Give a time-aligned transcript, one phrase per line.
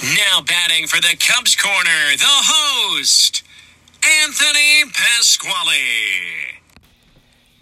[0.00, 3.42] Now batting for the Cubs corner, the host,
[4.22, 6.60] Anthony Pasquale.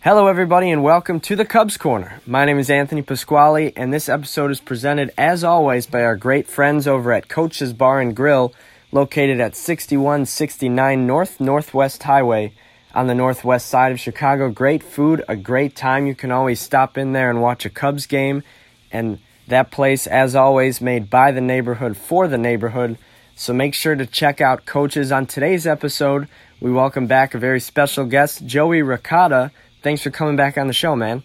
[0.03, 2.21] Hello, everybody, and welcome to the Cubs Corner.
[2.27, 6.47] My name is Anthony Pasquale, and this episode is presented, as always, by our great
[6.47, 8.53] friends over at Coach's Bar and Grill,
[8.93, 12.53] located at 6169 North Northwest Highway
[12.95, 14.51] on the northwest side of Chicago.
[14.51, 16.07] Great food, a great time.
[16.07, 18.43] You can always stop in there and watch a Cubs game,
[18.93, 22.99] and that place, as always, made by the neighborhood for the neighborhood.
[23.35, 25.13] So make sure to check out Coaches.
[25.13, 26.29] On today's episode,
[26.61, 29.51] we welcome back a very special guest, Joey Ricotta.
[29.83, 31.23] Thanks for coming back on the show, man.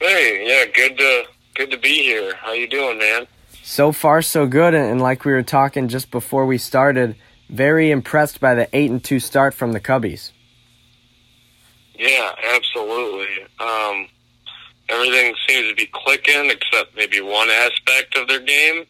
[0.00, 1.24] Hey, yeah, good to
[1.54, 2.34] good to be here.
[2.36, 3.26] How you doing, man?
[3.64, 4.74] So far, so good.
[4.74, 7.16] And like we were talking just before we started,
[7.50, 10.30] very impressed by the eight and two start from the Cubbies.
[11.98, 13.44] Yeah, absolutely.
[13.58, 14.08] Um,
[14.88, 18.84] everything seems to be clicking except maybe one aspect of their game.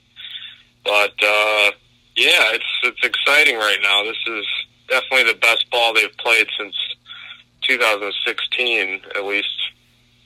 [0.84, 1.70] But uh,
[2.16, 4.04] yeah, it's it's exciting right now.
[4.04, 4.46] This is
[4.88, 6.74] definitely the best ball they've played since
[7.62, 9.48] 2016, at least.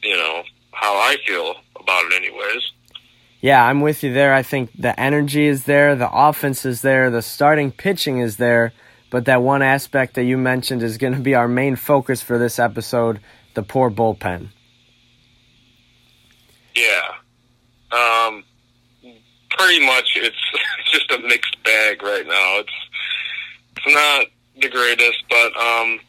[0.02, 2.72] You know how I feel about it, anyways.
[3.40, 4.32] Yeah, I'm with you there.
[4.32, 8.72] I think the energy is there, the offense is there, the starting pitching is there,
[9.10, 12.38] but that one aspect that you mentioned is going to be our main focus for
[12.38, 13.18] this episode
[13.54, 14.48] the poor bullpen.
[16.74, 17.08] Yeah.
[17.92, 18.44] Um,
[19.50, 20.36] pretty much it's
[20.92, 22.58] just a mixed bag right now.
[22.60, 22.72] It's
[23.76, 24.26] it's not
[24.60, 26.00] the greatest, but um,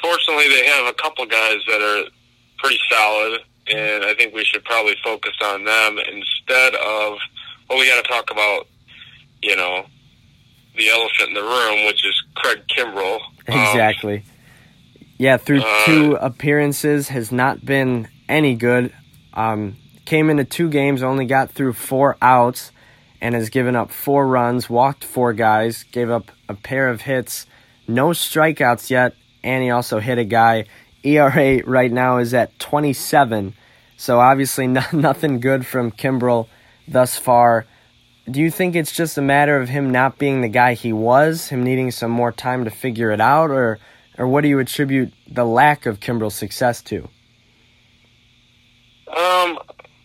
[0.00, 2.10] fortunately they have a couple guys that are
[2.58, 7.18] pretty solid, and I think we should probably focus on them instead of
[7.68, 8.66] well, we got to talk about
[9.42, 9.86] you know
[10.76, 13.18] the elephant in the room, which is Craig Kimbrel.
[13.46, 14.16] Exactly.
[14.16, 14.22] Um,
[15.18, 18.90] yeah, through uh, two appearances has not been any good.
[19.34, 22.70] Um, came into two games, only got through four outs,
[23.20, 27.46] and has given up four runs, walked four guys, gave up a pair of hits,
[27.88, 30.66] no strikeouts yet, and he also hit a guy.
[31.02, 33.54] ERA right now is at 27,
[33.96, 36.48] so obviously no, nothing good from Kimbrel
[36.88, 37.66] thus far.
[38.30, 41.48] Do you think it's just a matter of him not being the guy he was,
[41.48, 43.78] him needing some more time to figure it out, or
[44.16, 47.08] or what do you attribute the lack of Kimbrel's success to?
[49.14, 49.58] Um,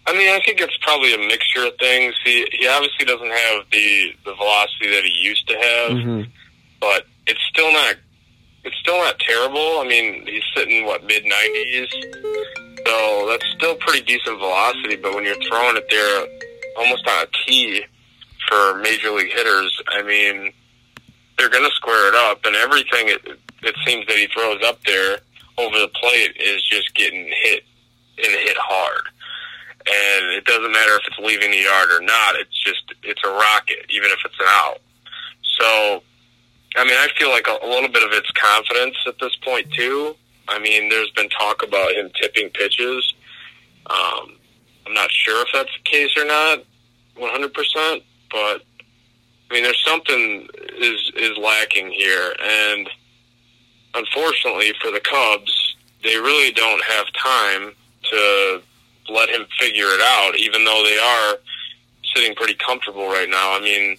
[0.05, 2.15] I mean, I think it's probably a mixture of things.
[2.23, 6.29] He he obviously doesn't have the the velocity that he used to have, mm-hmm.
[6.79, 7.95] but it's still not
[8.63, 9.79] it's still not terrible.
[9.79, 11.89] I mean, he's sitting what mid nineties,
[12.85, 14.95] so that's still pretty decent velocity.
[14.95, 16.27] But when you're throwing it there,
[16.77, 17.83] almost on a tee
[18.47, 20.51] for major league hitters, I mean,
[21.37, 24.83] they're going to square it up, and everything it it seems that he throws up
[24.85, 25.19] there
[25.57, 27.63] over the plate is just getting hit
[28.24, 29.07] and hit hard.
[29.88, 32.35] And it doesn't matter if it's leaving the yard or not.
[32.35, 34.78] It's just it's a rocket, even if it's an out.
[35.59, 36.03] So,
[36.75, 39.72] I mean, I feel like a, a little bit of it's confidence at this point
[39.74, 40.16] too.
[40.47, 43.13] I mean, there's been talk about him tipping pitches.
[43.88, 44.36] Um,
[44.86, 46.59] I'm not sure if that's the case or not,
[47.18, 48.03] 100%.
[48.31, 48.62] But
[49.50, 50.47] I mean, there's something
[50.78, 52.90] is is lacking here, and
[53.96, 58.61] unfortunately for the Cubs, they really don't have time to
[59.09, 61.37] let him figure it out, even though they are
[62.15, 63.55] sitting pretty comfortable right now.
[63.55, 63.97] I mean,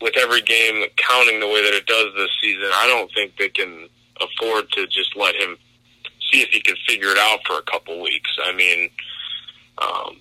[0.00, 3.48] with every game counting the way that it does this season, I don't think they
[3.48, 3.88] can
[4.20, 5.56] afford to just let him
[6.30, 8.30] see if he can figure it out for a couple weeks.
[8.44, 8.90] I mean,
[9.78, 10.16] um,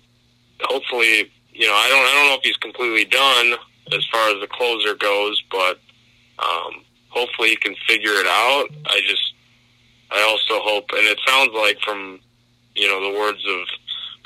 [0.62, 3.54] hopefully, you know, I don't, I don't know if he's completely done
[3.92, 5.80] as far as the closer goes, but
[6.40, 8.68] um, hopefully he can figure it out.
[8.86, 9.34] I just,
[10.12, 12.20] I also hope, and it sounds like from,
[12.80, 13.68] you know, the words of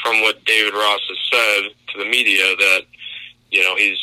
[0.04, 2.82] from what David Ross has said to the media that
[3.52, 4.00] you know he's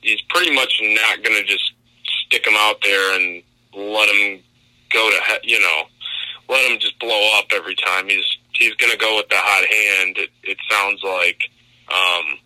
[0.00, 1.72] he's pretty much not going to just
[2.26, 3.42] stick him out there and
[3.74, 4.42] let him
[4.90, 5.82] go to you know
[6.48, 8.08] let him just blow up every time.
[8.08, 10.16] He's he's going to go with the hot hand.
[10.18, 11.40] It, it sounds like.
[11.88, 12.38] Um,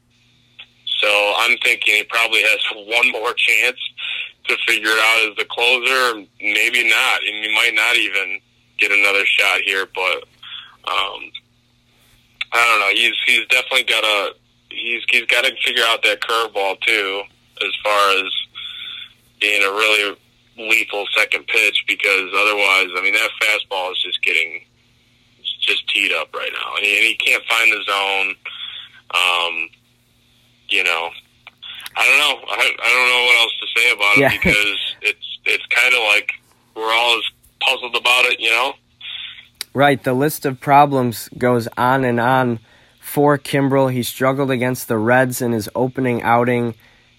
[1.00, 3.78] so I'm thinking he probably has one more chance
[4.48, 6.26] to figure it out as the closer.
[6.40, 8.40] Maybe not, and he might not even
[8.78, 9.86] get another shot here.
[9.94, 10.24] But
[10.88, 11.30] um,
[12.52, 12.90] I don't know.
[12.92, 14.34] He's he's definitely got a
[14.70, 17.22] he's he's got to figure out that curveball too,
[17.60, 18.32] as far as
[19.40, 20.16] being a really
[20.58, 21.84] lethal second pitch.
[21.86, 24.64] Because otherwise, I mean, that fastball is just getting
[25.60, 28.34] just teed up right now, and he, and he can't find the zone.
[29.14, 29.68] Um,
[30.68, 31.10] you know,
[31.96, 32.48] I don't know.
[32.50, 34.32] I, I don't know what else to say about yeah.
[34.32, 36.32] it because it's it's kind of like
[36.74, 37.24] we're all as
[37.60, 38.74] puzzled about it, you know.
[39.74, 42.58] Right, the list of problems goes on and on
[43.00, 43.90] for Kimbrel.
[43.90, 46.74] He struggled against the Reds in his opening outing.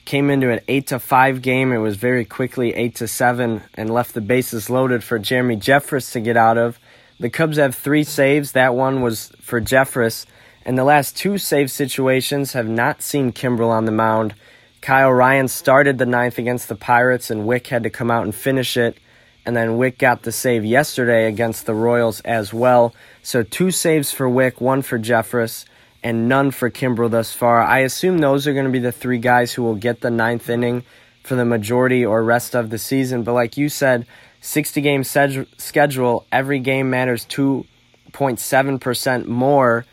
[0.05, 1.71] Came into an eight to five game.
[1.71, 6.11] It was very quickly eight to seven, and left the bases loaded for Jeremy Jeffress
[6.11, 6.77] to get out of.
[7.19, 8.51] The Cubs have three saves.
[8.51, 10.25] That one was for Jeffress.
[10.65, 14.35] And the last two save situations have not seen Kimbrel on the mound.
[14.81, 18.35] Kyle Ryan started the ninth against the Pirates, and Wick had to come out and
[18.35, 18.97] finish it.
[19.45, 22.95] And then Wick got the save yesterday against the Royals as well.
[23.22, 25.66] So two saves for Wick, one for Jeffress,
[26.01, 27.62] and none for Kimbrel thus far.
[27.62, 30.50] I assume those are going to be the three guys who will get the ninth
[30.50, 30.84] inning
[31.24, 33.24] for the majority or rest of the season.
[33.24, 34.06] But like you said,
[34.42, 39.86] 60 game schedule, every game matters 2.7% more.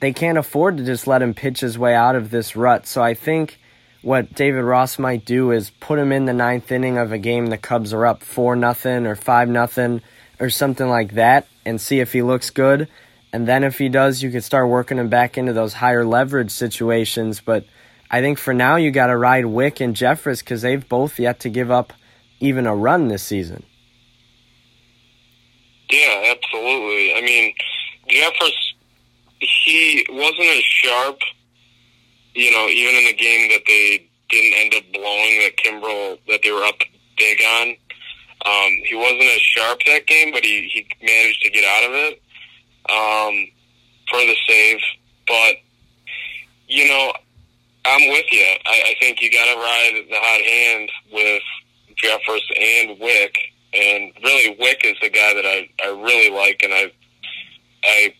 [0.00, 2.88] They can't afford to just let him pitch his way out of this rut.
[2.88, 3.60] So I think
[4.02, 7.46] what David Ross might do is put him in the ninth inning of a game
[7.46, 10.02] the Cubs are up four nothing or five nothing
[10.40, 12.88] or something like that and see if he looks good.
[13.32, 16.50] And then if he does, you could start working him back into those higher leverage
[16.50, 17.40] situations.
[17.40, 17.64] But
[18.10, 21.40] I think for now you got to ride Wick and Jeffress because they've both yet
[21.40, 21.92] to give up
[22.40, 23.62] even a run this season.
[25.88, 27.14] Yeah, absolutely.
[27.14, 27.54] I mean,
[28.10, 28.74] Jeffress,
[29.38, 31.18] he wasn't as sharp,
[32.34, 36.40] you know, even in the game that they didn't end up blowing that Kimbrel, that
[36.42, 36.78] they were up
[37.16, 37.68] big on.
[38.44, 41.94] Um, he wasn't as sharp that game, but he, he managed to get out of
[41.94, 42.22] it
[42.90, 43.46] um,
[44.10, 44.80] for the save.
[45.28, 45.56] But,
[46.66, 47.12] you know,
[47.84, 48.46] I'm with you.
[48.66, 51.42] I, I think you got to ride the hot hand with
[51.96, 53.36] Jeffress and Wick
[53.74, 56.92] and really Wick is the guy that I I really like, and I
[57.82, 58.14] I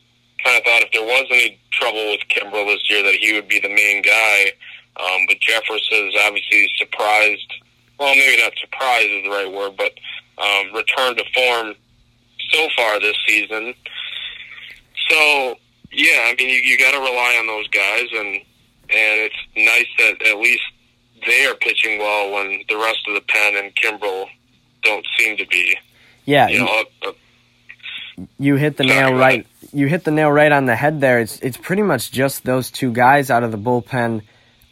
[0.44, 3.48] kind of thought if there was any trouble with Kimbrel this year that he would
[3.48, 4.52] be the main guy.
[4.96, 7.52] Um, but Jeffress is obviously surprised.
[7.98, 9.92] Well, maybe not surprised is the right word, but
[10.38, 11.74] um, returned to form
[12.50, 13.74] so far this season.
[15.08, 15.56] So
[15.92, 19.86] yeah, I mean you, you got to rely on those guys, and and it's nice
[19.98, 20.62] that at least
[21.26, 24.26] they are pitching well when the rest of the pen and Kimbrel
[24.82, 25.76] don't seem to be.
[26.24, 27.12] Yeah, you, know, uh,
[28.38, 29.46] you hit the nail right.
[29.72, 31.20] You hit the nail right on the head there.
[31.20, 34.22] It's it's pretty much just those two guys out of the bullpen.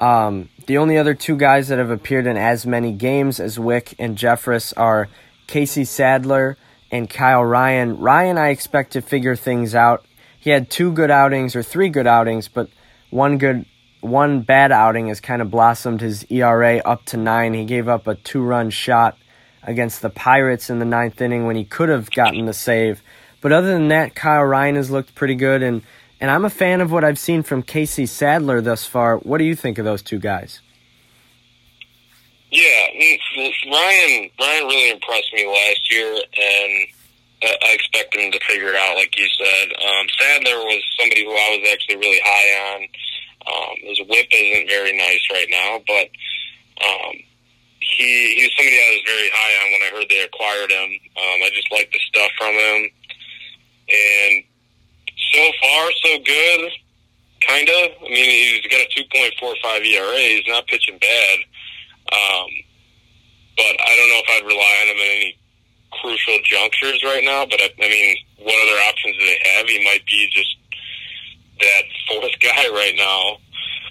[0.00, 3.94] Um, the only other two guys that have appeared in as many games as Wick
[3.98, 5.08] and Jeffress are
[5.46, 6.56] Casey Sadler
[6.90, 7.98] and Kyle Ryan.
[7.98, 10.04] Ryan, I expect to figure things out.
[10.38, 12.70] He had two good outings or three good outings, but
[13.10, 13.66] one good,
[14.00, 17.52] one bad outing has kind of blossomed his ERA up to nine.
[17.52, 19.18] He gave up a two-run shot
[19.62, 23.02] against the Pirates in the ninth inning when he could have gotten the save.
[23.40, 25.82] But other than that, Kyle Ryan has looked pretty good, and
[26.20, 29.16] and I'm a fan of what I've seen from Casey Sadler thus far.
[29.18, 30.60] What do you think of those two guys?
[32.50, 32.86] Yeah,
[33.70, 36.86] Ryan Ryan really impressed me last year, and
[37.42, 39.72] I expect him to figure it out, like you said.
[39.72, 42.80] Um, Sadler was somebody who I was actually really high on.
[43.46, 46.10] Um, his whip isn't very nice right now, but
[46.84, 47.14] um,
[47.80, 50.90] he he was somebody I was very high on when I heard they acquired him.
[51.16, 52.90] Um, I just liked the stuff from him,
[53.90, 54.44] and
[55.32, 56.70] so far so good.
[57.40, 57.72] Kinda.
[57.72, 60.18] I mean, he's got a two point four five ERA.
[60.18, 61.38] He's not pitching bad,
[62.12, 62.48] um,
[63.56, 65.38] but I don't know if I'd rely on him in any
[65.90, 67.46] crucial junctures right now.
[67.46, 69.66] But I, I mean, what other options do they have?
[69.66, 70.56] He might be just
[71.60, 73.38] that fourth guy right now,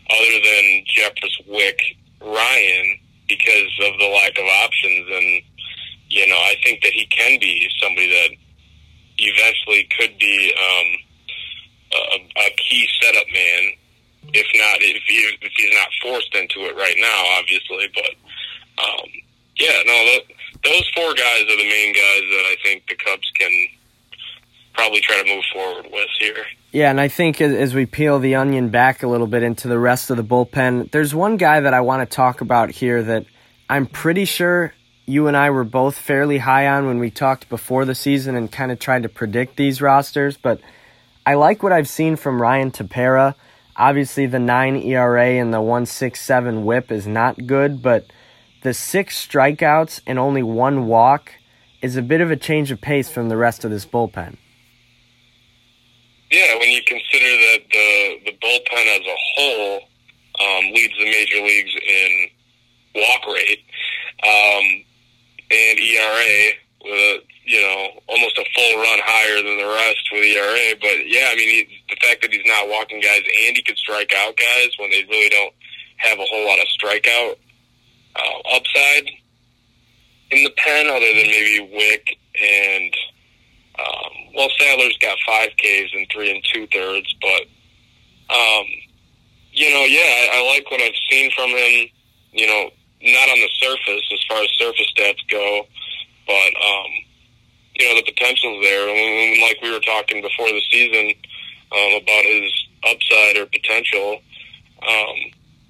[0.09, 1.81] other than Jeffress Wick
[2.21, 5.07] Ryan because of the lack of options.
[5.09, 5.41] And,
[6.09, 8.37] you know, I think that he can be somebody that
[9.25, 10.87] eventually could be um,
[11.93, 13.73] a, a key setup man.
[14.31, 17.87] If not, if, he, if he's not forced into it right now, obviously.
[17.93, 19.09] But, um,
[19.57, 20.19] yeah, no,
[20.63, 23.51] those four guys are the main guys that I think the Cubs can
[24.73, 26.45] probably try to move forward with here.
[26.71, 29.79] Yeah, and I think as we peel the onion back a little bit into the
[29.79, 33.25] rest of the bullpen, there's one guy that I want to talk about here that
[33.67, 34.73] I'm pretty sure
[35.09, 38.51] you and I were both fairly high on when we talked before the season and
[38.51, 40.61] kind of tried to predict these rosters, but
[41.25, 43.33] I like what I've seen from Ryan Tepera.
[43.75, 48.05] Obviously, the 9 ERA and the 167 whip is not good, but
[48.61, 51.31] the six strikeouts and only one walk
[51.81, 54.37] is a bit of a change of pace from the rest of this bullpen.
[56.29, 59.79] Yeah, when you consider that the the bullpen as a whole
[60.39, 62.27] um, leads the major leagues in
[62.95, 63.63] walk rate
[64.23, 64.83] um,
[65.51, 66.51] and ERA
[66.83, 70.75] with a you know almost a full run higher than the rest with ERA.
[70.79, 73.75] But yeah, I mean he, the fact that he's not walking guys and he can
[73.75, 75.53] strike out guys when they really don't
[75.97, 77.35] have a whole lot of strikeout
[78.15, 79.09] uh, upside
[80.31, 82.93] in the pen, other than maybe Wick and
[83.79, 87.41] um, well, Sadler's got five Ks and three and two thirds, but
[88.35, 88.65] um,
[89.51, 91.87] you know, yeah, I, I like what I've seen from him.
[92.31, 92.69] You know,
[93.01, 95.65] not on the surface as far as surface stats go,
[96.27, 96.91] but um,
[97.75, 98.89] you know the potential's there.
[98.89, 101.15] And like we were talking before the season
[101.71, 102.51] um, about his
[102.83, 104.19] upside or potential,
[104.87, 105.15] um,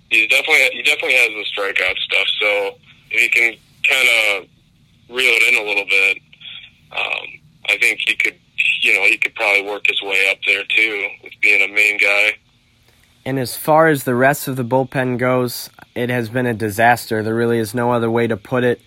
[0.09, 2.27] he's definitely he definitely has the strikeout stuff.
[2.41, 2.77] So
[3.11, 3.55] if he can
[3.87, 6.17] kind of reel it in a little bit,
[6.91, 7.27] um,
[7.67, 8.35] I think he could.
[8.81, 11.97] You know, he could probably work his way up there too with being a main
[11.97, 12.35] guy.
[13.25, 17.23] And as far as the rest of the bullpen goes, it has been a disaster.
[17.23, 18.81] There really is no other way to put it.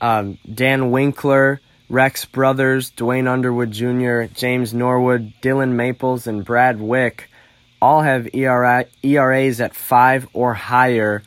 [0.00, 7.28] Um, Dan Winkler, Rex Brothers, Duane Underwood Jr., James Norwood, Dylan Maples, and Brad Wieck
[7.80, 11.22] all have ERA, ERAs at five or higher,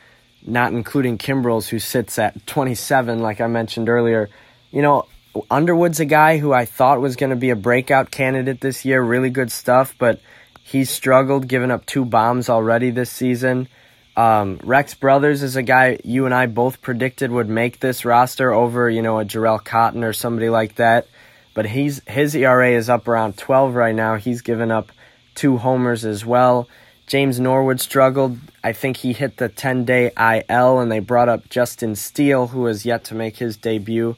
[0.45, 4.29] not including Kimbrel's, who sits at 27, like I mentioned earlier.
[4.71, 5.05] You know,
[5.49, 9.01] Underwood's a guy who I thought was going to be a breakout candidate this year,
[9.01, 10.19] really good stuff, but
[10.63, 13.67] he's struggled, giving up two bombs already this season.
[14.19, 18.51] Um, Rex Brothers is a guy you and I both predicted would make this roster
[18.51, 21.07] over, you know, a Jharel Cotton or somebody like that.
[21.53, 24.15] But he's his ERA is up around 12 right now.
[24.15, 24.91] He's given up
[25.35, 26.67] two homers as well.
[27.07, 28.37] James Norwood struggled.
[28.61, 32.65] I think he hit the 10 day IL, and they brought up Justin Steele, who
[32.65, 34.17] has yet to make his debut.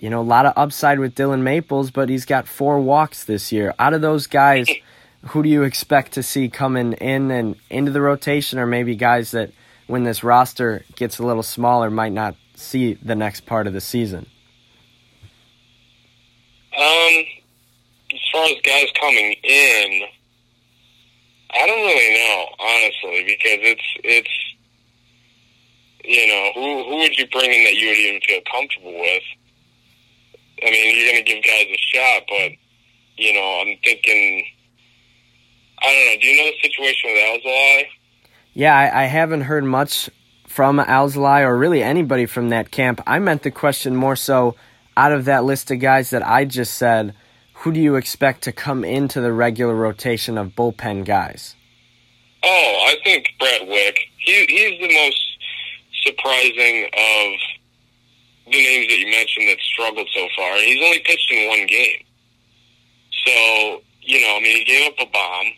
[0.00, 3.52] You know, a lot of upside with Dylan Maples, but he's got four walks this
[3.52, 3.74] year.
[3.78, 4.68] Out of those guys,
[5.28, 9.32] who do you expect to see coming in and into the rotation, or maybe guys
[9.32, 9.52] that
[9.86, 13.80] when this roster gets a little smaller might not see the next part of the
[13.80, 14.26] season?
[16.76, 17.24] Um,
[18.12, 20.02] as far as guys coming in,
[21.52, 24.30] I don't really know honestly because it's it's
[26.04, 29.22] you know who who would you bring in that you would even feel comfortable with?
[30.62, 32.52] I mean, you're going to give guys a shot, but
[33.16, 34.44] you know, I'm thinking
[35.82, 36.20] I don't know.
[36.20, 37.84] Do you know the situation with Alzolay?
[38.52, 40.10] Yeah, I, I haven't heard much
[40.46, 43.00] from Alzolay or really anybody from that camp.
[43.06, 44.56] I meant the question more so
[44.96, 47.14] out of that list of guys that I just said,
[47.54, 51.54] who do you expect to come into the regular rotation of bullpen guys?
[52.42, 53.98] Oh, I think Brett Wieck.
[54.18, 55.20] He, he's the most
[56.04, 57.32] surprising of
[58.46, 60.56] the names that you mentioned that struggled so far.
[60.56, 62.04] He's only pitched in one game.
[63.26, 65.52] So, you know, I mean, he gave up a bomb.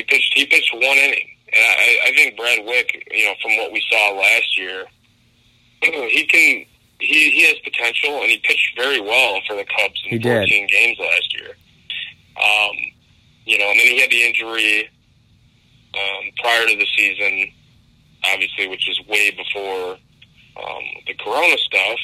[0.00, 0.32] He pitched.
[0.34, 3.82] He pitched one inning, and I, I think Brad Wieck, you know, from what we
[3.90, 4.86] saw last year,
[5.82, 6.64] he can.
[7.00, 10.46] He he has potential, and he pitched very well for the Cubs in He 14
[10.48, 10.70] did.
[10.70, 11.50] games last year.
[12.36, 12.76] Um,
[13.44, 14.88] you know, and then he had the injury
[15.94, 17.52] um, prior to the season,
[18.32, 19.96] obviously, which is way before
[20.56, 21.98] um, the Corona stuff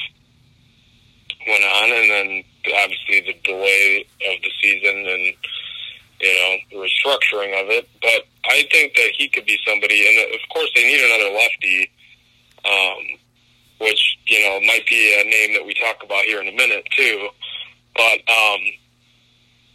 [1.47, 2.45] went on, and then
[2.83, 5.35] obviously the delay of the season and
[6.21, 7.89] you know the restructuring of it.
[8.01, 11.91] But I think that he could be somebody, and of course they need another lefty,
[12.65, 13.19] um,
[13.81, 16.87] which you know might be a name that we talk about here in a minute
[16.97, 17.29] too.
[17.95, 18.61] But um,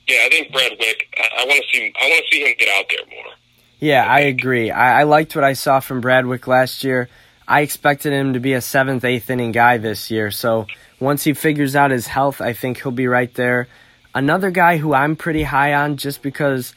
[0.07, 1.07] yeah, I think Brad Wieck.
[1.17, 1.93] I, I want to see.
[2.00, 3.33] I want to see him get out there more.
[3.79, 4.69] Yeah, I agree.
[4.69, 7.10] I, I liked what I saw from Brad Wieck last year.
[7.48, 10.29] I expected him to be a seventh, eighth inning guy this year.
[10.31, 10.67] So
[11.00, 13.67] once he figures out his health, I think he'll be right there.
[14.13, 16.73] Another guy who I'm pretty high on just because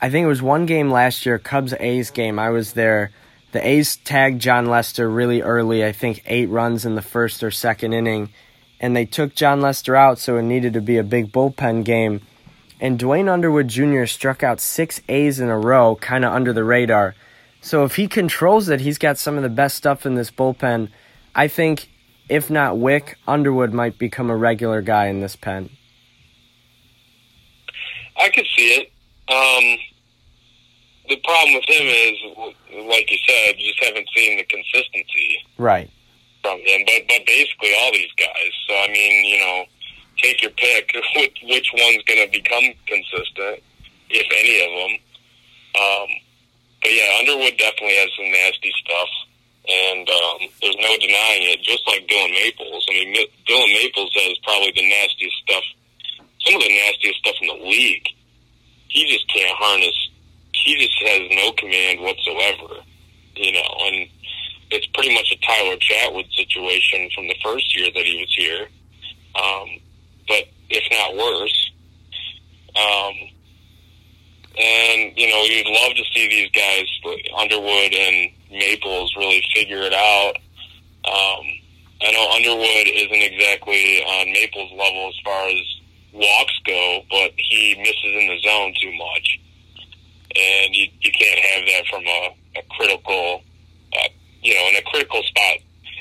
[0.00, 2.38] I think it was one game last year, Cubs A's game.
[2.38, 3.12] I was there.
[3.52, 7.50] The A's tagged Jon Lester really early, I think eight runs in the first or
[7.50, 8.30] second inning.
[8.80, 12.22] And they took Jon Lester out, so it needed to be a big bullpen game
[12.82, 14.06] and Duane Underwood Jr.
[14.06, 17.14] struck out six A's in a row, kind of under the radar.
[17.60, 20.88] So if he controls it, he's got some of the best stuff in this bullpen.
[21.32, 21.88] I think,
[22.28, 25.70] if not Wick, Underwood might become a regular guy in this pen.
[28.22, 28.88] I could see it.
[29.28, 29.78] Um,
[31.08, 35.90] the problem with him is, like you said, you just haven't seen the consistency Right.
[36.42, 36.82] from him.
[36.86, 38.52] But but basically all these guys.
[38.68, 39.64] So I mean, you know,
[40.22, 40.92] take your pick.
[41.16, 43.62] Which which one's going to become consistent,
[44.10, 44.92] if any of them.
[45.74, 46.08] Um,
[46.82, 49.08] but yeah, Underwood definitely has some nasty stuff,
[49.68, 51.62] and um, there's no denying it.
[51.62, 52.86] Just like Dylan Maples.
[52.90, 53.14] I mean,
[53.46, 55.64] Dylan Maples has probably the nastiest stuff,
[56.46, 58.06] some of the nastiest stuff in the league.
[58.92, 60.10] He just can't harness.
[60.52, 62.84] He just has no command whatsoever.
[63.34, 64.06] You know, and
[64.70, 68.68] it's pretty much a Tyler Chatwood situation from the first year that he was here,
[69.34, 69.80] um,
[70.28, 71.72] but if not worse.
[72.76, 73.14] Um,
[74.58, 79.82] and you know, you'd love to see these guys, like Underwood and Maples, really figure
[79.82, 80.36] it out.
[81.08, 81.46] Um,
[82.02, 85.80] I know Underwood isn't exactly on Maples' level as far as
[86.12, 89.38] walks go, but he misses in the zone too much.
[90.36, 93.42] and you you can't have that from a, a critical,
[93.92, 94.08] uh,
[94.42, 95.56] you know, in a critical spot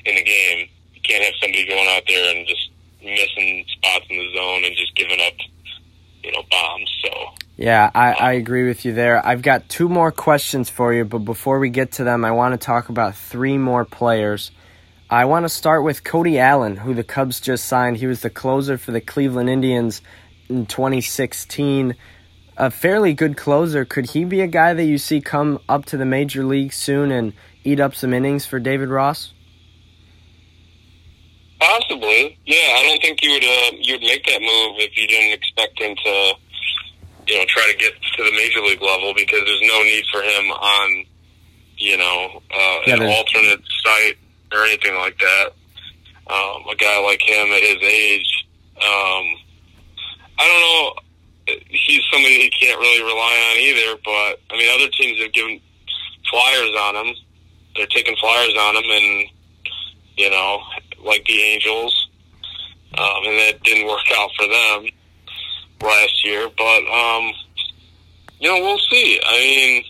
[0.06, 0.70] in the game.
[0.96, 2.70] You can't have somebody going out there and just
[3.02, 5.34] missing spots in the zone and just giving up,
[6.24, 6.90] you know, bombs.
[7.04, 7.10] So.
[7.58, 9.24] Yeah, I, I agree with you there.
[9.26, 12.60] I've got two more questions for you, but before we get to them, I want
[12.60, 14.52] to talk about three more players.
[15.12, 17.98] I want to start with Cody Allen, who the Cubs just signed.
[17.98, 20.02] He was the closer for the Cleveland Indians
[20.48, 21.96] in 2016.
[22.56, 23.84] A fairly good closer.
[23.84, 27.12] Could he be a guy that you see come up to the major league soon
[27.12, 27.34] and
[27.66, 29.34] eat up some innings for David Ross?
[31.60, 32.78] Possibly, yeah.
[32.78, 35.78] I don't think you would uh, you would make that move if you didn't expect
[35.78, 36.34] him to,
[37.28, 40.22] you know, try to get to the major league level because there's no need for
[40.22, 41.06] him on,
[41.76, 44.18] you know, uh, yeah, an alternate site
[44.54, 45.48] or anything like that.
[46.28, 49.26] Um, a guy like him at his age, um,
[50.40, 51.62] I don't know.
[51.70, 54.02] He's somebody he can't really rely on either.
[54.04, 55.60] But I mean, other teams have given
[56.30, 57.16] flyers on him.
[57.76, 59.28] They're taking flyers on him, and
[60.18, 60.62] you know,
[61.04, 62.10] like the Angels,
[62.98, 64.88] um, and that didn't work out for them
[65.82, 66.50] last year.
[66.58, 67.34] But um,
[68.40, 69.20] you know, we'll see.
[69.24, 69.84] I mean,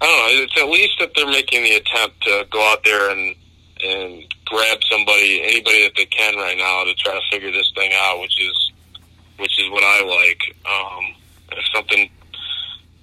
[0.00, 0.42] I don't know.
[0.44, 3.34] It's at least that they're making the attempt to go out there and
[3.80, 7.92] and grab somebody, anybody that they can right now to try to figure this thing
[7.94, 8.72] out, which is
[9.38, 10.56] which is what I like.
[10.66, 11.14] Um,
[11.52, 12.10] if something,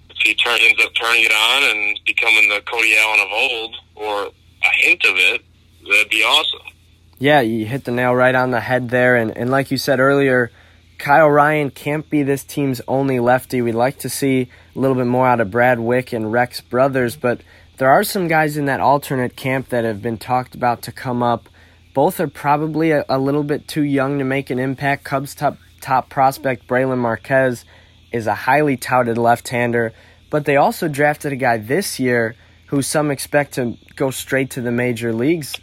[0.09, 3.75] if he turn, ends up turning it on and becoming the Cody Allen of old,
[3.95, 5.41] or a hint of it,
[5.87, 6.73] that'd be awesome.
[7.17, 9.15] Yeah, you hit the nail right on the head there.
[9.15, 10.51] And, and like you said earlier,
[10.97, 13.61] Kyle Ryan can't be this team's only lefty.
[13.61, 17.15] We'd like to see a little bit more out of Brad Wieck and Rex Brothers,
[17.15, 17.41] but
[17.77, 21.23] there are some guys in that alternate camp that have been talked about to come
[21.23, 21.47] up.
[21.93, 25.05] Both are probably a, a little bit too young to make an impact.
[25.05, 27.63] Cubs top, top prospect Brailyn Marquez
[28.11, 29.93] is a highly touted left hander,
[30.29, 32.35] but they also drafted a guy this year
[32.67, 35.55] who some expect to go straight to the major leagues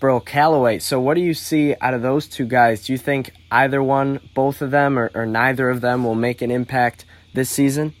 [0.00, 0.78] Burl Carraway.
[0.78, 2.86] So, what do you see out of those two guys?
[2.86, 6.40] Do you think either one, both of them, or, or neither of them will make
[6.40, 7.94] an impact this season?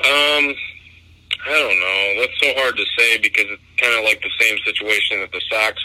[0.00, 0.54] Um,
[1.46, 2.20] I don't know.
[2.20, 5.42] That's so hard to say because it's kind of like the same situation that the
[5.50, 5.76] Sox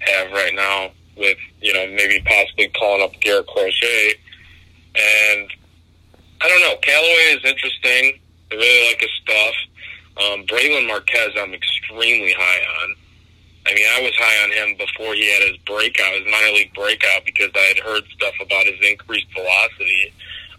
[0.00, 4.14] have right now with, you know, maybe possibly calling up Garrett Crochet.
[4.94, 5.50] And
[6.40, 6.76] I don't know.
[6.82, 8.20] Carraway is interesting.
[8.50, 9.54] I really like his stuff.
[10.18, 12.94] Um, Brailyn Marquez, I'm extremely high on.
[13.66, 16.74] I mean, I was high on him before he had his breakout, his minor league
[16.74, 20.12] breakout, because I had heard stuff about his increased velocity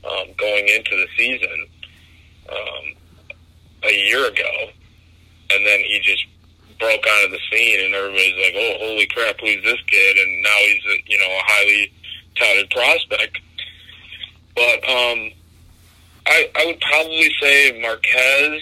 [0.03, 1.67] um, going into the season
[2.55, 2.85] um,
[3.83, 4.69] a year ago,
[5.51, 6.25] and then he just
[6.79, 10.57] broke onto the scene, and everybody's like, "Oh, holy crap, who's this kid?" And now
[10.57, 11.93] he's a, you know a highly
[12.35, 13.39] touted prospect.
[14.55, 15.31] But um,
[16.25, 18.61] I I would probably say Marquez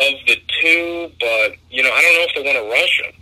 [0.00, 3.12] of the two, but you know, I don't know if they want to rush him.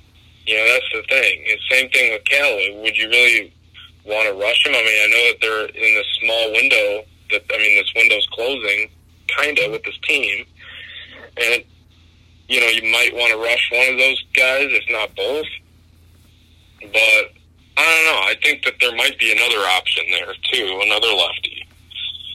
[0.46, 1.44] You know, that's the thing.
[1.46, 2.82] It's same thing with Carraway.
[2.82, 3.54] Would you really
[4.04, 4.74] want to rush him?
[4.74, 7.04] I mean, I know that they're in this small window.
[7.30, 8.90] That I mean, this window's closing,
[9.28, 10.44] kind of, with this team,
[11.36, 11.64] and
[12.48, 15.46] you know, you might want to rush one of those guys, if not both.
[16.80, 17.32] But
[17.76, 18.20] I don't know.
[18.24, 21.66] I think that there might be another option there too, another lefty.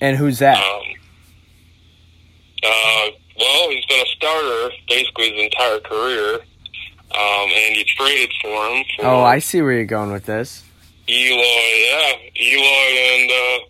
[0.01, 0.57] And who's that?
[0.57, 0.83] Um,
[2.63, 8.67] uh, well, he's been a starter basically his entire career, um, and you traded for
[8.67, 8.83] him.
[8.97, 10.63] For oh, I see where you're going with this.
[11.07, 13.65] Eloy, yeah, Eloy and uh,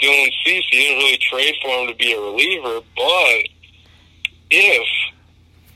[0.00, 0.64] Dylan Cease.
[0.72, 3.48] You didn't really trade for him to be a reliever, but
[4.50, 4.88] if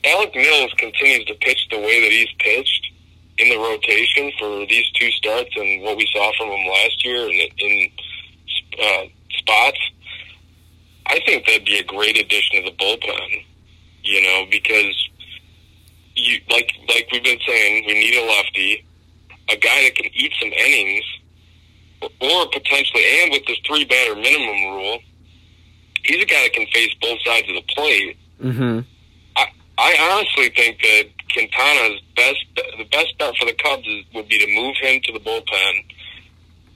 [0.05, 2.91] Alec Mills continues to pitch the way that he's pitched
[3.37, 7.29] in the rotation for these two starts and what we saw from him last year
[7.29, 7.89] in, in
[8.81, 9.79] uh, spots,
[11.07, 13.45] I think that'd be a great addition to the bullpen.
[14.03, 15.09] You know, because
[16.15, 18.85] you like like we've been saying, we need a lefty,
[19.49, 21.05] a guy that can eat some innings,
[22.19, 24.99] or potentially, and with this three batter minimum rule,
[26.03, 28.17] he's a guy that can face both sides of the plate.
[28.41, 28.79] Mm-hmm.
[29.35, 29.45] I
[29.77, 32.45] I honestly think that Quintana's best
[32.77, 35.83] the best bet for the Cubs is, would be to move him to the bullpen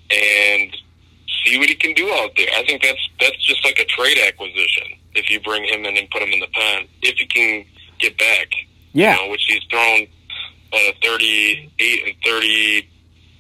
[0.10, 0.78] and
[1.44, 2.48] see what he can do out there.
[2.56, 6.10] I think that's that's just like a trade acquisition if you bring him in and
[6.10, 6.88] put him in the pen.
[7.02, 7.66] If he can
[8.00, 8.48] get back,
[8.94, 10.08] yeah, you know, which he's thrown
[10.74, 12.90] at a thirty-eight and thirty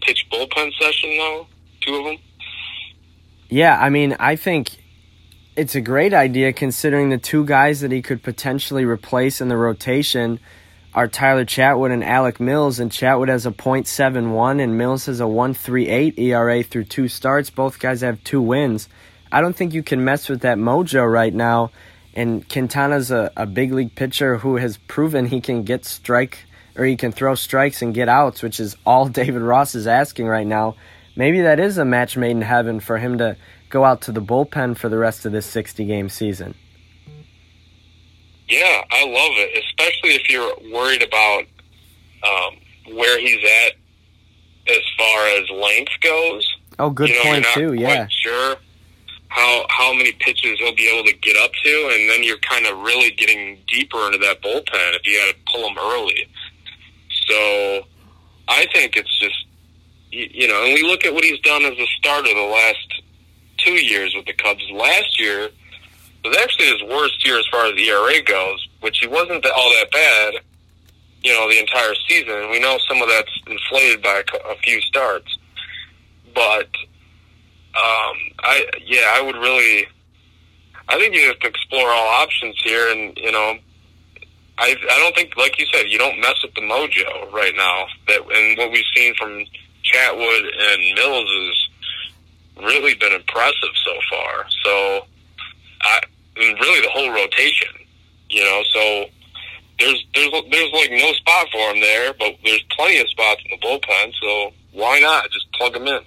[0.01, 1.47] pitch bullpen session now,
[1.87, 2.17] two of them.
[3.49, 4.71] Yeah, I mean, I think
[5.55, 9.57] it's a great idea considering the two guys that he could potentially replace in the
[9.57, 10.39] rotation
[10.93, 15.25] are Tyler Chatwood and Alec Mills, and Chatwood has a .71 and Mills has a
[15.25, 17.49] 1.38 ERA through two starts.
[17.49, 18.89] Both guys have two wins.
[19.31, 21.71] I don't think you can mess with that mojo right now.
[22.15, 26.45] And Quintana's a, a big league pitcher who has proven he can get strike
[26.75, 30.25] or he can throw strikes and get outs, which is all David Ross is asking
[30.25, 30.75] right now.
[31.17, 33.35] Maybe that is a match made in heaven for him to
[33.69, 36.55] go out to the bullpen for the rest of this 60 game season.
[38.47, 41.43] Yeah, I love it, especially if you're worried about
[42.23, 43.73] um, where he's at
[44.71, 46.55] as far as length goes.
[46.79, 47.73] Oh, good you know, point too.
[47.73, 48.55] Yeah, sure
[49.29, 52.65] how how many pitches he'll be able to get up to, and then you're kind
[52.65, 56.27] of really getting deeper into that bullpen if you got to pull him early.
[57.27, 57.87] So
[58.47, 59.46] I think it's just
[60.11, 63.01] you know, and we look at what he's done as a starter the last
[63.57, 64.63] two years with the Cubs.
[64.71, 65.49] Last year
[66.23, 69.69] was actually his worst year as far as the ERA goes, which he wasn't all
[69.79, 70.33] that bad.
[71.23, 72.49] You know, the entire season.
[72.51, 75.37] We know some of that's inflated by a few starts,
[76.33, 76.69] but
[77.75, 79.87] um, I yeah, I would really.
[80.89, 83.57] I think you have to explore all options here, and you know,
[84.57, 87.87] I I don't think, like you said, you don't mess with the mojo right now.
[88.07, 89.43] That and what we've seen from
[89.93, 94.45] Chatwood and Mills has really been impressive so far.
[94.63, 95.05] So,
[95.81, 95.99] I
[96.39, 97.69] and really the whole rotation,
[98.29, 98.61] you know.
[98.73, 99.05] So
[99.79, 103.59] there's there's there's like no spot for him there, but there's plenty of spots in
[103.59, 104.13] the bullpen.
[104.21, 106.01] So why not just plug him in?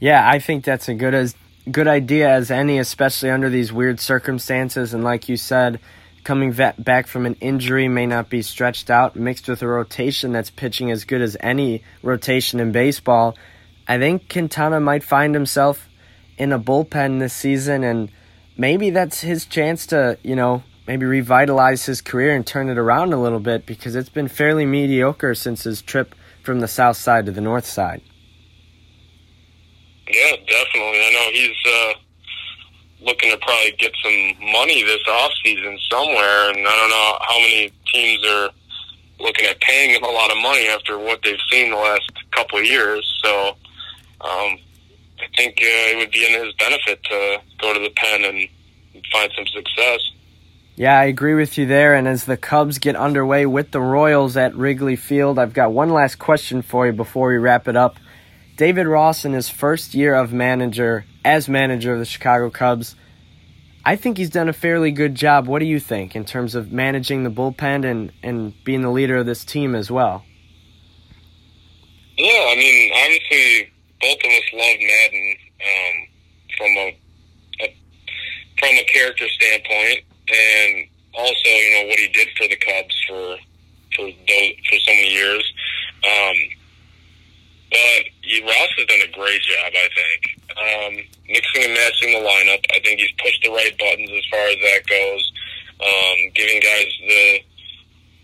[0.00, 1.34] Yeah, I think that's a good as
[1.70, 4.94] good idea as any, especially under these weird circumstances.
[4.94, 5.80] And like you said,
[6.28, 10.50] coming back from an injury may not be stretched out, mixed with a rotation that's
[10.50, 13.34] pitching as good as any rotation in baseball.
[13.88, 15.88] I think Quintana might find himself
[16.36, 18.10] in a bullpen this season, and
[18.58, 23.14] maybe that's his chance to, you know, maybe revitalize his career and turn it around
[23.14, 27.24] a little bit because it's been fairly mediocre since his trip from the south side
[27.24, 28.02] to the north side.
[30.06, 31.00] Yeah, definitely.
[31.00, 31.92] I know he's uh,
[33.00, 37.38] looking to probably get some money this off season somewhere, and I don't know how
[37.38, 38.50] many teams are
[39.20, 42.58] looking at paying him a lot of money after what they've seen the last couple
[42.58, 43.20] of years.
[43.24, 43.48] So
[44.20, 44.58] um,
[45.20, 48.48] I think uh, it would be in his benefit to go to the pen and
[49.12, 50.00] find some success.
[50.76, 51.94] Yeah, I agree with you there.
[51.94, 55.90] And as the Cubs get underway with the Royals at Wrigley Field, I've got one
[55.90, 57.96] last question for you before we wrap it up.
[58.56, 62.94] David Ross in his first year of manager as manager of the Chicago Cubs,
[63.84, 65.46] I think he's done a fairly good job.
[65.46, 69.16] What do you think in terms of managing the bullpen and, and being the leader
[69.16, 70.24] of this team as well?
[72.16, 76.06] Yeah, I mean, obviously, both of us love Maddon um,
[76.56, 76.98] from a,
[77.62, 77.76] a
[78.58, 83.36] from a character standpoint, and also, you know, what he did for the Cubs for
[83.94, 85.52] for those, for so many years.
[86.04, 86.36] Um,
[87.70, 88.04] but
[88.44, 90.40] Ross has done a great job, I think.
[90.58, 90.94] Um,
[91.28, 92.64] mixing and matching the lineup.
[92.74, 95.32] I think he's pushed the right buttons as far as that goes.
[95.78, 97.38] Um, giving guys the,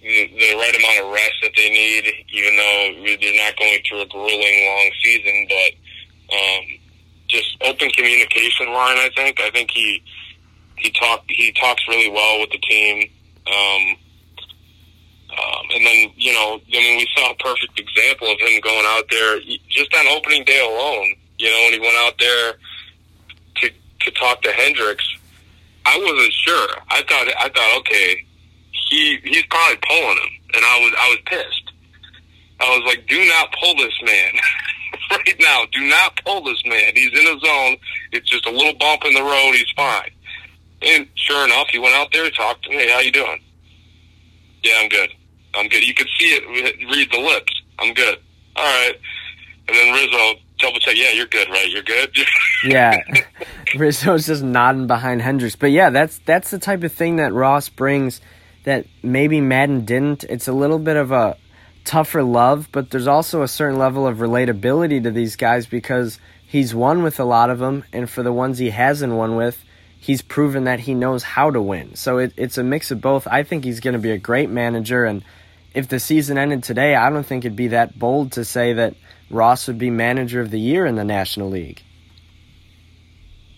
[0.02, 4.02] the the right amount of rest that they need, even though they're not going through
[4.02, 5.46] a grueling long season.
[5.48, 6.64] But um,
[7.28, 8.98] just open communication line.
[8.98, 9.40] I think.
[9.40, 10.02] I think he
[10.78, 13.10] he talk he talks really well with the team.
[13.46, 13.96] Um,
[15.34, 18.84] um, and then, you know, I mean, we saw a perfect example of him going
[18.86, 21.14] out there just on opening day alone.
[21.38, 22.54] You know, when he went out there
[23.56, 23.70] to
[24.00, 25.06] to talk to Hendricks,
[25.86, 26.68] I wasn't sure.
[26.88, 28.24] I thought I thought, okay,
[28.70, 31.72] he he's probably pulling him, and I was I was pissed.
[32.60, 34.32] I was like, do not pull this man
[35.10, 35.64] right now.
[35.72, 36.92] Do not pull this man.
[36.94, 37.76] He's in a zone.
[38.12, 39.52] It's just a little bump in the road.
[39.52, 40.10] He's fine.
[40.82, 42.76] And sure enough, he went out there, and talked to me.
[42.76, 43.42] Hey, how you doing?
[44.62, 45.10] Yeah, I'm good.
[45.54, 45.86] I'm good.
[45.86, 47.52] You could see it read the lips.
[47.78, 48.18] I'm good.
[48.56, 48.94] All right.
[49.68, 50.96] And then Rizzo double check.
[50.96, 51.70] Yeah, you're good, right?
[51.70, 52.16] You're good.
[52.64, 53.02] yeah,
[53.76, 55.56] Rizzo's just nodding behind Hendricks.
[55.56, 58.20] But yeah, that's that's the type of thing that Ross brings
[58.64, 60.24] that maybe Maddon didn't.
[60.24, 61.36] It's a little bit of a
[61.84, 66.74] tougher love, but there's also a certain level of relatability to these guys because he's
[66.74, 69.62] won with a lot of them, and for the ones he hasn't won with,
[69.98, 71.94] he's proven that he knows how to win.
[71.94, 73.26] So it, it's a mix of both.
[73.26, 75.22] I think he's going to be a great manager, and
[75.74, 78.94] if the season ended today, I don't think it'd be that bold to say that
[79.34, 81.82] Ross would be manager of the year in the National League.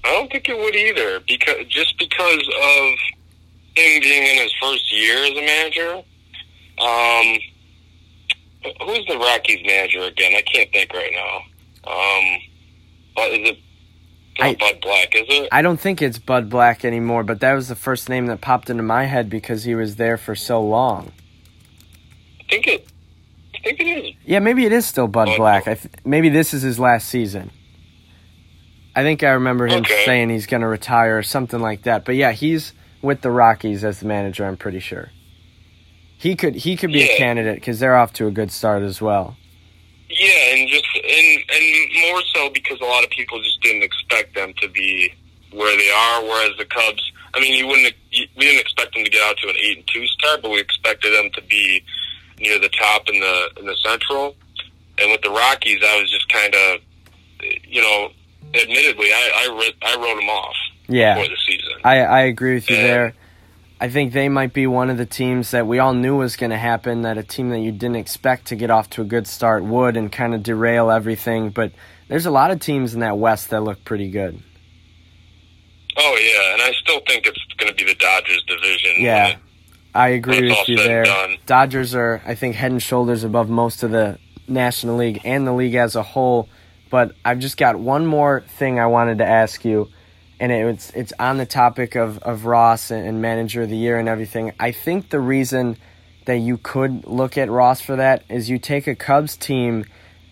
[0.04, 2.98] I don't think it would either, because just because of
[3.76, 6.02] him being in his first year as a manager.
[6.78, 7.38] Um,
[8.86, 10.32] who's the Rockies manager again?
[10.34, 11.36] I can't think right now.
[11.90, 12.40] Um,
[13.14, 13.58] but is it
[14.38, 15.48] I, Bud Black, is it?
[15.52, 18.68] I don't think it's Bud Black anymore, but that was the first name that popped
[18.68, 21.12] into my head because he was there for so long.
[22.40, 22.88] I think it.
[23.66, 24.14] Think it is.
[24.24, 25.66] Yeah, maybe it is still Bud, Black.
[25.66, 27.50] I th- maybe this is his last season.
[28.94, 30.05] I think I remember him Okay.
[30.05, 32.05] saying he's going to retire or something like that.
[32.05, 34.46] But yeah, he's with the Rockies as the manager.
[34.46, 35.11] I'm pretty sure.
[36.16, 39.02] He could he could be a candidate because they're off to a good start as
[39.02, 39.37] well.
[40.09, 44.37] Yeah, and just and and more so because a lot of people just didn't expect
[44.37, 45.12] them to be
[45.50, 46.22] where they are.
[46.22, 47.02] Whereas the Cubs,
[47.35, 49.79] I mean, you wouldn't you, we didn't expect them to get out to an eight
[49.79, 51.83] and two start, but we expected them to be
[52.38, 54.35] near the top in the in the Central.
[54.99, 56.81] And with the Rockies, I was just kind of,
[57.68, 58.11] you know,
[58.55, 60.55] admittedly, I I, read, I wrote them off
[60.88, 61.72] Yeah, before the season.
[61.85, 62.83] I I agree with you Yeah.
[62.87, 63.14] there.
[63.79, 66.49] I think they might be one of the teams that we all knew was going
[66.49, 67.03] to happen.
[67.03, 69.99] That a team that you didn't expect to get off to a good start would
[69.99, 71.51] and kind of derail everything.
[71.51, 71.72] But
[72.09, 74.42] there's a lot of teams in that West that look pretty good.
[75.99, 78.92] Oh yeah, and I still think it's going to be the Dodgers division.
[78.99, 79.37] Yeah,
[79.96, 81.06] I agree with you there.
[81.46, 85.52] Dodgers are, I think, head and shoulders above most of the National League and the
[85.52, 86.48] league as a whole.
[86.90, 89.88] But I've just got one more thing I wanted to ask you,
[90.38, 93.98] and it's it's on the topic of, of Ross and, and manager of the year
[93.98, 94.52] and everything.
[94.61, 95.78] I think the reason
[96.26, 99.87] that you could look at Ross for that is you take a Cubs team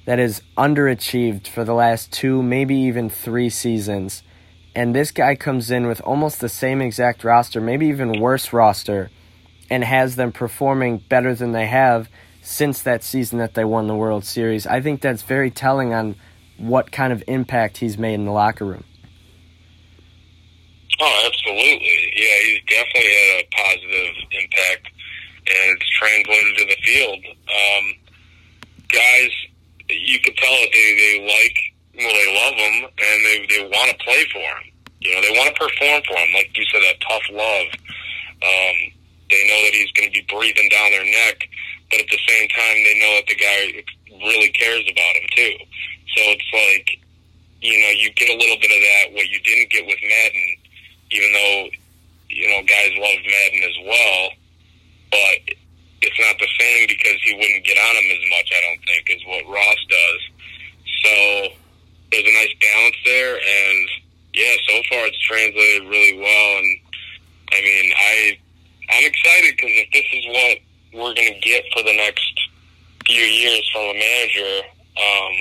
[0.05, 4.23] that is underachieved for the last two, maybe even three seasons.
[4.77, 9.11] And this guy comes in with almost the same exact roster, maybe even worse roster,
[9.71, 12.09] and has them performing better than they have
[12.43, 14.67] since that season that they won the World Series.
[14.67, 16.17] I think that's very telling on
[16.59, 18.85] what kind of impact he's made in the locker room.
[21.01, 22.13] Oh, absolutely.
[22.15, 24.87] Yeah, he's definitely had a positive impact,
[25.47, 27.25] and it's translated to the field.
[27.49, 27.95] Um,
[28.89, 29.31] guys,
[29.89, 31.59] you could tell that they, they like,
[31.97, 34.71] well, they love him, and they, they want to play for him.
[35.01, 36.35] You know, they want to perform for him.
[36.35, 37.67] Like you said, that tough love.
[38.43, 38.94] Um,
[39.31, 41.49] they know that he's going to be breathing down their neck,
[41.91, 43.61] but at the same time, they know that the guy
[44.25, 45.55] really cares about him, too.
[46.15, 47.01] So it's like,
[47.61, 50.59] you know, you get a little bit of that, what you didn't get with Maddon
[51.15, 51.69] even though
[52.29, 54.31] you know guys love Maddon as well,
[55.11, 55.55] but
[56.03, 58.51] it's not the same because he wouldn't get on him as much.
[58.53, 60.21] I don't think as what Ross does.
[61.05, 61.15] So
[62.11, 63.89] there's a nice balance there, and
[64.35, 66.59] yeah, so far it's translated really well.
[66.59, 66.79] And
[67.53, 68.39] I mean, I
[68.91, 70.59] I'm excited because if this is what
[70.93, 72.41] we're going to get for the next
[73.07, 74.67] few years from a manager,
[74.97, 75.33] um,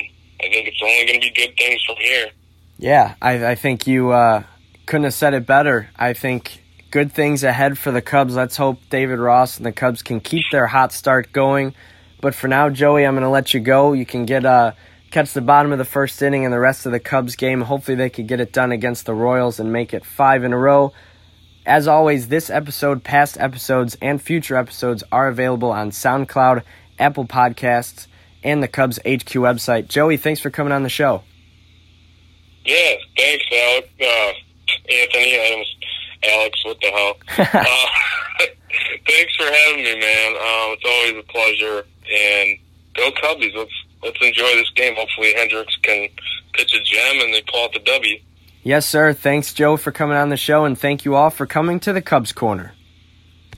[0.41, 2.29] I think it's only going to be good things from here.
[2.77, 4.43] Yeah, I, I think you uh,
[4.85, 5.89] couldn't have said it better.
[5.95, 8.35] I think good things ahead for the Cubs.
[8.35, 11.73] Let's hope David Ross and the Cubs can keep their hot start going.
[12.21, 13.93] But for now, Joey, I'm going to let you go.
[13.93, 14.73] You can get uh,
[15.11, 17.61] catch the bottom of the first inning and the rest of the Cubs game.
[17.61, 20.57] Hopefully, they could get it done against the Royals and make it five in a
[20.57, 20.93] row.
[21.65, 26.63] As always, this episode, past episodes, and future episodes are available on SoundCloud,
[26.99, 28.07] Apple Podcasts,
[28.43, 29.87] and the Cubs HQ website.
[29.87, 31.23] Joey, thanks for coming on the show.
[32.65, 33.87] Yeah, thanks, Alex.
[34.01, 34.33] Uh,
[34.91, 35.75] Anthony, Adams,
[36.31, 37.15] Alex, what the hell?
[37.37, 38.45] uh,
[39.07, 40.31] thanks for having me, man.
[40.35, 41.85] Um, it's always a pleasure.
[42.11, 42.57] And
[42.95, 43.55] go Cubbies.
[43.55, 43.71] Let's
[44.03, 44.95] let's enjoy this game.
[44.95, 46.09] Hopefully, Hendricks can
[46.53, 48.19] pitch a gem and they pull out the W.
[48.65, 49.11] Yes, sir.
[49.11, 52.01] Thanks, Joe, for coming on the show, and thank you all for coming to the
[52.01, 52.73] Cubs Corner.